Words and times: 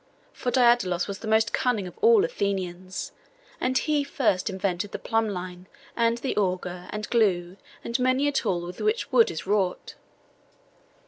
For 0.33 0.49
Daidalos 0.49 1.07
was 1.07 1.19
the 1.19 1.27
most 1.27 1.53
cunning 1.53 1.85
of 1.85 1.95
all 2.01 2.25
Athenians, 2.25 3.11
and 3.59 3.77
he 3.77 4.03
first 4.03 4.49
invented 4.49 4.93
the 4.93 4.97
plumb 4.97 5.29
line, 5.29 5.67
and 5.95 6.17
the 6.17 6.35
auger, 6.37 6.87
and 6.89 7.07
glue, 7.11 7.57
and 7.83 7.99
many 7.99 8.27
a 8.27 8.31
tool 8.31 8.61
with 8.61 8.81
which 8.81 9.11
wood 9.11 9.29
is 9.29 9.45
wrought. 9.45 9.93